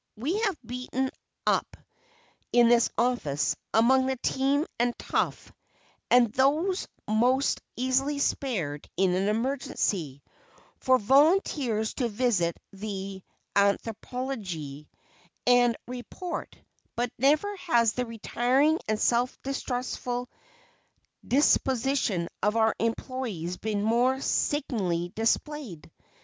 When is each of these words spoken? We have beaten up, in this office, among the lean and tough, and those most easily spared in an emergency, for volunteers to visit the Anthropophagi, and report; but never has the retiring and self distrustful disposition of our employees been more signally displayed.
We 0.15 0.39
have 0.39 0.57
beaten 0.65 1.11
up, 1.45 1.77
in 2.51 2.69
this 2.69 2.89
office, 2.97 3.55
among 3.71 4.07
the 4.07 4.17
lean 4.35 4.65
and 4.79 4.97
tough, 4.97 5.51
and 6.09 6.33
those 6.33 6.87
most 7.07 7.61
easily 7.75 8.17
spared 8.17 8.89
in 8.97 9.13
an 9.13 9.27
emergency, 9.27 10.23
for 10.79 10.97
volunteers 10.97 11.93
to 11.97 12.07
visit 12.09 12.57
the 12.73 13.21
Anthropophagi, 13.55 14.87
and 15.45 15.77
report; 15.87 16.57
but 16.95 17.11
never 17.19 17.55
has 17.57 17.93
the 17.93 18.07
retiring 18.07 18.79
and 18.87 18.99
self 18.99 19.37
distrustful 19.43 20.31
disposition 21.23 22.27
of 22.41 22.55
our 22.55 22.73
employees 22.79 23.57
been 23.57 23.83
more 23.83 24.19
signally 24.19 25.09
displayed. 25.13 25.91